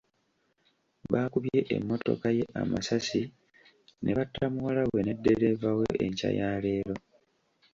Baakubye 1.11 1.59
emmotoka 1.75 2.27
ye 2.37 2.43
amasasi 2.61 3.21
ne 4.03 4.11
batta 4.17 4.45
muwala 4.53 4.83
we 4.91 4.99
ne 5.03 5.13
ddereeva 5.17 5.69
we 5.79 5.87
enkya 6.05 6.29
ya 6.39 6.49
leero. 6.63 6.95